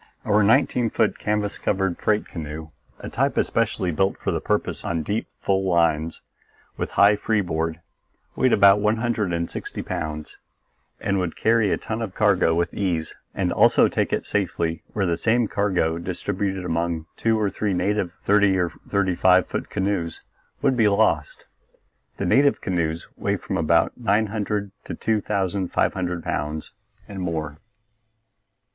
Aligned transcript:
Our 0.25 0.41
nineteen 0.41 0.89
foot 0.89 1.19
canvas 1.19 1.59
covered 1.59 1.99
freight 1.99 2.25
canoe, 2.25 2.69
a 3.01 3.07
type 3.07 3.37
especially 3.37 3.91
built 3.91 4.17
for 4.17 4.31
the 4.31 4.41
purpose 4.41 4.83
on 4.83 5.03
deep, 5.03 5.27
full 5.39 5.63
lines 5.63 6.23
with 6.75 6.89
high 6.97 7.15
free 7.15 7.41
board, 7.41 7.81
weighed 8.35 8.51
about 8.51 8.79
one 8.79 8.95
hundred 8.97 9.31
and 9.31 9.47
sixty 9.47 9.83
pounds 9.83 10.37
and 10.99 11.19
would 11.19 11.35
carry 11.35 11.71
a 11.71 11.77
ton 11.77 12.01
of 12.01 12.15
cargo 12.15 12.55
with 12.55 12.73
ease 12.73 13.13
and 13.35 13.51
also 13.53 13.87
take 13.87 14.11
it 14.11 14.25
safely 14.25 14.81
where 14.93 15.05
the 15.05 15.17
same 15.17 15.47
cargo 15.47 15.99
distributed 15.99 16.65
among 16.65 17.05
two 17.15 17.39
or 17.39 17.51
three 17.51 17.75
native 17.75 18.11
thirty 18.25 18.57
or 18.57 18.71
thirty 18.89 19.13
five 19.13 19.45
foot 19.45 19.69
canoes 19.69 20.23
would 20.63 20.75
be 20.75 20.87
lost. 20.87 21.45
The 22.17 22.25
native 22.25 22.59
canoes 22.59 23.05
weigh 23.17 23.37
from 23.37 23.55
about 23.55 23.95
nine 23.95 24.25
hundred 24.25 24.71
to 24.85 24.95
two 24.95 25.21
thousand 25.21 25.67
five 25.67 25.93
hundred 25.93 26.23
pounds 26.23 26.71
and 27.07 27.21
more. 27.21 27.59